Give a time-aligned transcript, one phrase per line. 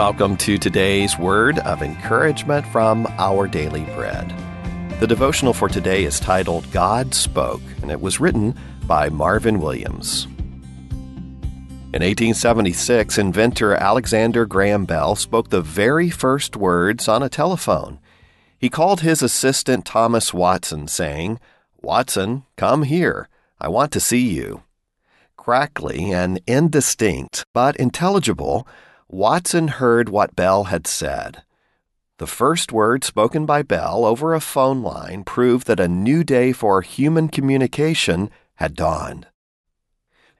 [0.00, 4.34] Welcome to today's word of encouragement from Our Daily Bread.
[4.98, 10.24] The devotional for today is titled God Spoke, and it was written by Marvin Williams.
[11.92, 18.00] In 1876, inventor Alexander Graham Bell spoke the very first words on a telephone.
[18.56, 21.38] He called his assistant Thomas Watson, saying,
[21.82, 23.28] Watson, come here.
[23.60, 24.62] I want to see you.
[25.36, 28.66] Crackly and indistinct, but intelligible,
[29.12, 31.42] Watson heard what Bell had said.
[32.18, 36.52] The first word spoken by Bell over a phone line proved that a new day
[36.52, 39.26] for human communication had dawned.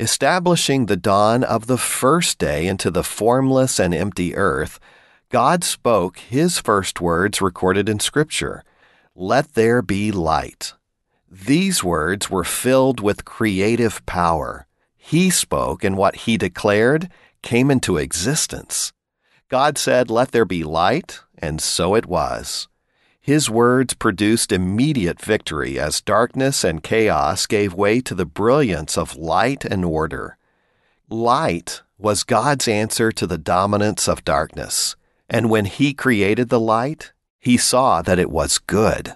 [0.00, 4.80] Establishing the dawn of the first day into the formless and empty earth,
[5.28, 8.64] God spoke his first words recorded in Scripture
[9.14, 10.74] Let there be light.
[11.30, 14.66] These words were filled with creative power.
[14.96, 17.08] He spoke, and what he declared
[17.46, 18.92] came into existence.
[19.48, 22.66] God said, Let there be light, and so it was.
[23.20, 29.14] His words produced immediate victory as darkness and chaos gave way to the brilliance of
[29.14, 30.36] light and order.
[31.08, 34.96] Light was God's answer to the dominance of darkness,
[35.30, 39.14] and when He created the light, He saw that it was good.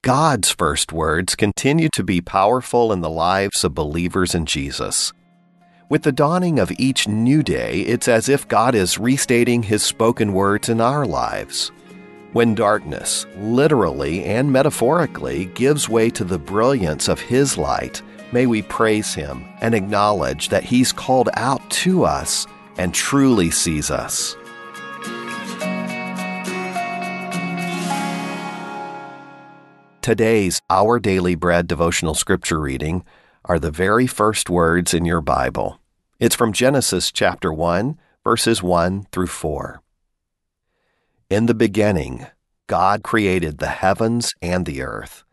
[0.00, 5.12] God's first words continue to be powerful in the lives of believers in Jesus.
[5.92, 10.32] With the dawning of each new day, it's as if God is restating His spoken
[10.32, 11.70] words in our lives.
[12.32, 18.00] When darkness, literally and metaphorically, gives way to the brilliance of His light,
[18.32, 22.46] may we praise Him and acknowledge that He's called out to us
[22.78, 24.34] and truly sees us.
[30.00, 33.04] Today's Our Daily Bread devotional scripture reading
[33.44, 35.81] are the very first words in your Bible.
[36.22, 39.82] It's from Genesis chapter 1, verses 1 through 4.
[41.28, 42.28] In the beginning,
[42.68, 45.24] God created the heavens and the earth.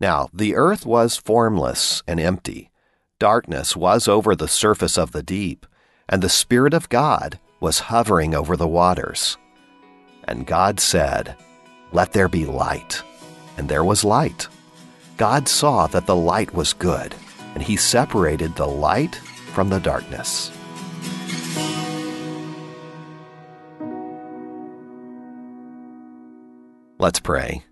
[0.00, 2.70] Now, the earth was formless and empty.
[3.18, 5.66] Darkness was over the surface of the deep,
[6.08, 9.36] and the Spirit of God was hovering over the waters.
[10.24, 11.36] And God said,
[11.92, 13.02] Let there be light.
[13.58, 14.48] And there was light.
[15.18, 17.14] God saw that the light was good,
[17.52, 19.20] and He separated the light
[19.58, 20.52] from the darkness.
[27.00, 27.64] Let's pray.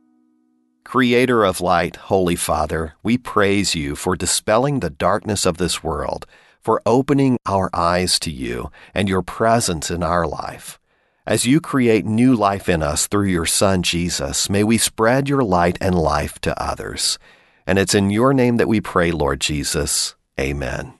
[0.82, 6.26] Creator of light, Holy Father, we praise you for dispelling the darkness of this world,
[6.60, 10.80] for opening our eyes to you and your presence in our life.
[11.24, 15.44] As you create new life in us through your Son, Jesus, may we spread your
[15.44, 17.20] light and life to others.
[17.64, 20.16] And it's in your name that we pray, Lord Jesus.
[20.40, 20.94] Amen.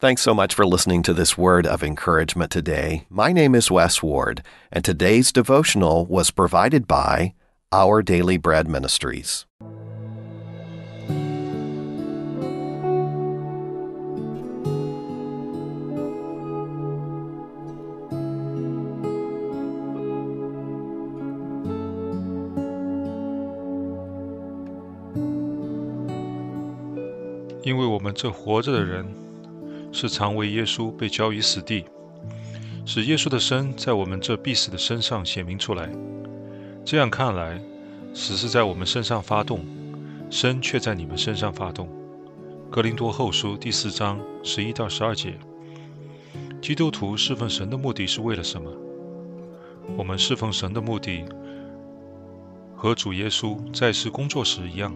[0.00, 3.04] Thanks so much for listening to this word of encouragement today.
[3.10, 7.34] My name is Wes Ward, and today's devotional was provided by
[7.70, 9.44] Our Daily Bread Ministries.
[27.62, 29.06] 因为我们这活着的人。
[29.95, 31.85] 是常为耶稣被交于死地，
[32.85, 35.89] 使耶稣的生在我们这必死的身上显明出来。
[36.83, 37.61] 这样看来，
[38.13, 39.63] 死是在我们身上发动，
[40.29, 41.87] 生却在你们身上发动。
[42.69, 45.35] 格林多后书第四章十一到十二节。
[46.61, 48.69] 基督徒侍奉神的目的是为了什么？
[49.95, 51.23] 我们侍奉神的目的
[52.75, 54.93] 和主耶稣在世工作时一样，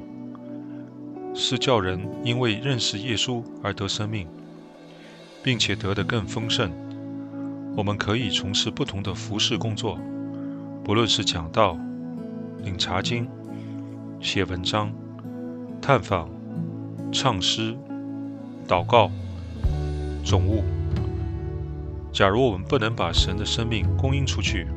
[1.33, 4.27] 是叫人因为认识耶稣而得生命。
[5.43, 6.71] 并且得的更丰盛。
[7.77, 9.97] 我们可以从事不同的服饰工作，
[10.83, 11.77] 不论是讲道、
[12.63, 13.27] 领茶经、
[14.19, 14.91] 写文章、
[15.81, 16.29] 探访、
[17.11, 17.77] 唱诗、
[18.67, 19.09] 祷告、
[20.25, 20.63] 总务。
[22.11, 24.67] 假如我们不能把神的生命供应出去，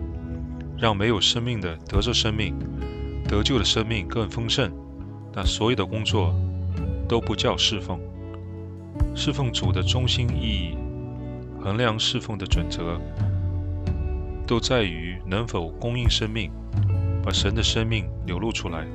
[0.78, 2.54] 让没有生命的得着生命，
[3.26, 4.70] 得救的生命更丰盛，
[5.32, 6.32] 那所有的工作
[7.08, 7.98] 都不叫侍奉。
[9.14, 10.78] 侍奉主的中心意义，
[11.62, 12.98] 衡量侍奉的准则，
[14.46, 16.50] 都在于能否供应生命，
[17.22, 18.86] 把神的生命流露出来。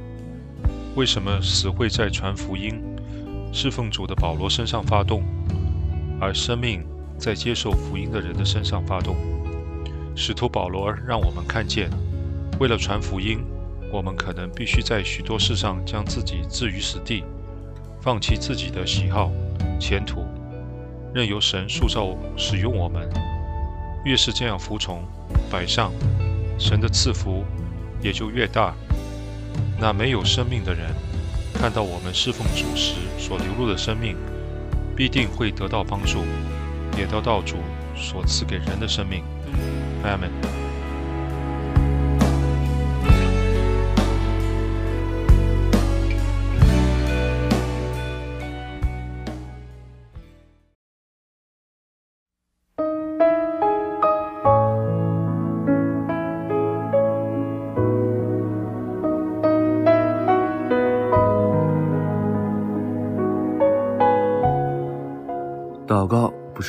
[0.95, 2.81] 为什么死会在传福音、
[3.53, 5.23] 侍奉主的保罗身上发动，
[6.19, 6.83] 而生命
[7.17, 9.15] 在接受福音的人的身上发动？
[10.15, 11.91] 使徒保罗让我们看见，
[12.59, 13.39] 为了传福音，
[13.93, 17.23] 我们可能必须在许多事上将自己置于死地，
[18.01, 19.31] 放弃自己的喜好。
[19.79, 20.25] 前途，
[21.13, 23.09] 任由神塑造、使用我们。
[24.05, 25.03] 越是这样服从，
[25.51, 25.91] 摆上，
[26.57, 27.43] 神的赐福
[28.01, 28.73] 也就越大。
[29.79, 30.87] 那没有生命的人，
[31.53, 34.15] 看到我们侍奉主时所流露的生命，
[34.95, 36.23] 必定会得到帮助，
[36.97, 37.57] 也得到主
[37.95, 39.23] 所赐给人的生命。
[40.03, 40.66] 阿门。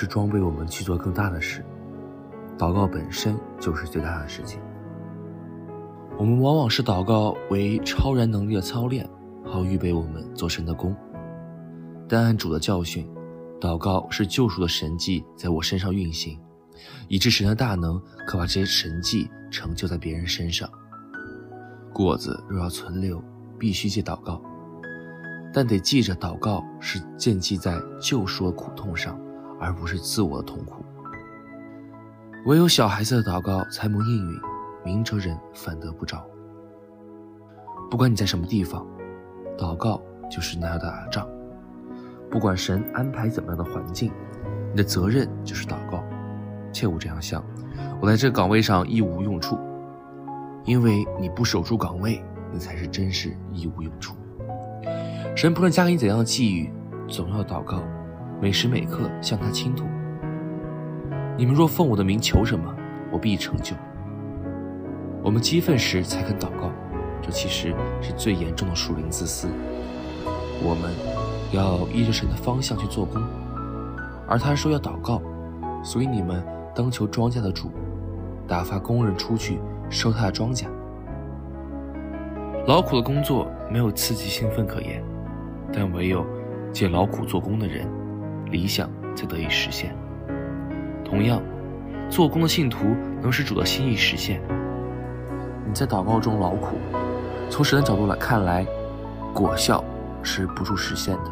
[0.09, 1.65] 装备我们去做更大的事，
[2.59, 4.59] 祷告本身就是最大的事情。
[6.19, 9.09] 我们往往是祷告为超然能力的操练，
[9.45, 10.97] 好预备我们做神的功。
[12.09, 13.09] 但按主的教训，
[13.61, 16.41] 祷告是救赎的神迹在我身上运行，
[17.07, 20.69] 以致神的大能可把这些神迹成就在别人身上。
[21.93, 23.23] 果子若要存留，
[23.59, 24.41] 必须借祷告，
[25.53, 29.19] 但得记着祷告是建基在救赎的苦痛上。
[29.61, 30.85] 而不是自我的痛苦。
[32.47, 34.41] 唯有小孩子的祷告才能应允，
[34.85, 36.25] 明哲人反得不着。
[37.91, 38.87] 不管你在什么地方，
[39.57, 40.01] 祷告
[40.31, 41.29] 就是那样的打仗。
[42.31, 44.13] 不管神安排怎么样的环境，
[44.71, 46.03] 你的责任就是祷告。
[46.73, 47.43] 切勿这样想：
[48.01, 49.59] 我在这岗位上一无用处，
[50.65, 52.23] 因为你不守住岗位，
[52.53, 54.15] 那才是真是一无用处。
[55.35, 56.73] 神不论加给你怎样的际遇，
[57.09, 57.83] 总要祷告。
[58.41, 59.85] 每时每刻向他倾吐。
[61.37, 62.73] 你们若奉我的名求什么，
[63.11, 63.75] 我必成就。
[65.23, 66.71] 我们激愤时才肯祷告，
[67.21, 69.49] 这其实是最严重的属灵自私。
[70.63, 70.93] 我们
[71.53, 73.21] 要依着神的方向去做工，
[74.29, 75.21] 而他说要祷告，
[75.83, 76.41] 所以你们
[76.75, 77.73] 当求庄稼的主，
[78.47, 79.59] 打发工人出去
[79.91, 80.67] 收他的庄稼。
[82.67, 85.03] 劳苦的工作没有刺激兴奋可言，
[85.73, 86.25] 但唯有
[86.73, 87.89] 借劳苦做工的人。
[88.49, 89.95] 理想才得以实现。
[91.05, 91.41] 同样，
[92.11, 94.41] 做工的信徒能使主的心意实现。
[95.67, 96.77] 你在祷告中劳苦，
[97.51, 98.67] 从神的角度来看来，
[99.35, 99.83] 果效
[100.23, 101.31] 是不住实现的。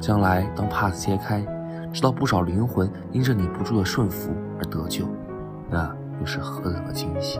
[0.00, 1.44] 将来当帕子揭开，
[1.92, 5.06] 知道不少灵魂因着你不住的顺服而得救，
[5.68, 7.38] 那又是何等的惊喜！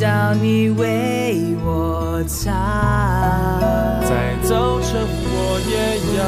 [0.00, 3.58] 到你为我擦。
[4.02, 5.74] 在早晨，我也
[6.18, 6.20] 要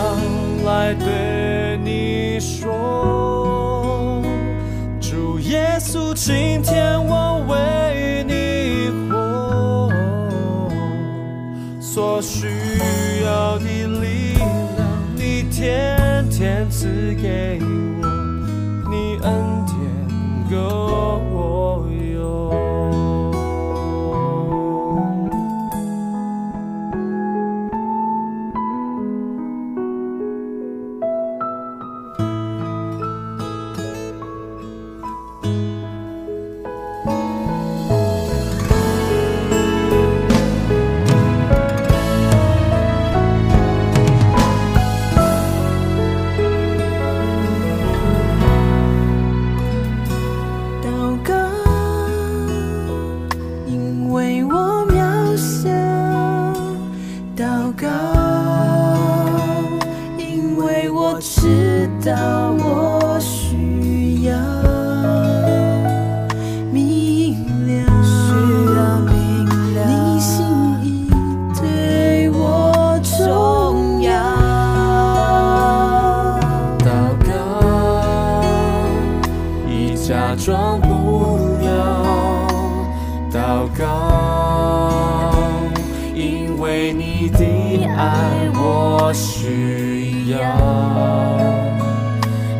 [0.71, 4.23] 来对你说。
[5.01, 9.91] 主耶稣今天我为你活，
[11.81, 12.47] 所需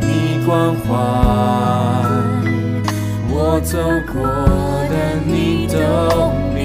[0.01, 0.87] 你关怀
[3.31, 3.77] 我走
[4.11, 4.21] 过
[4.89, 4.93] 的，
[5.25, 5.77] 你都
[6.53, 6.57] 明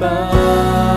[0.00, 0.91] 白。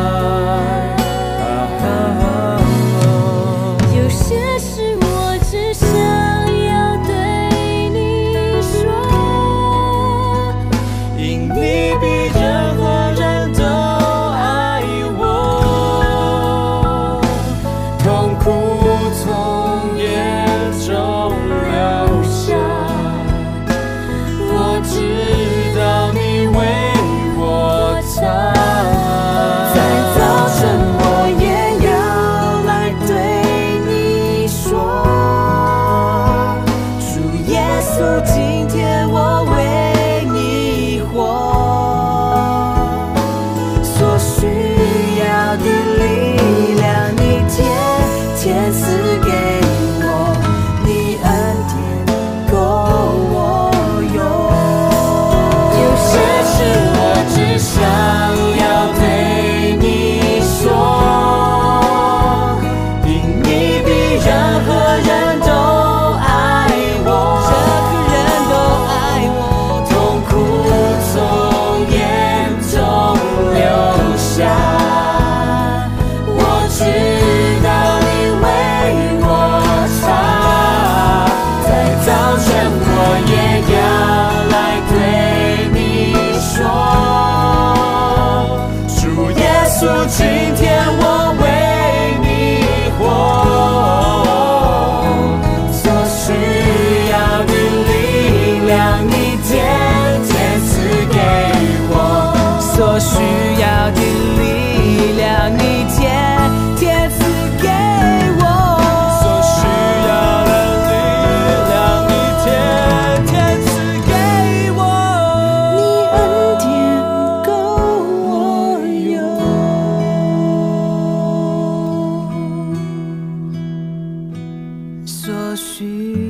[125.55, 126.24] she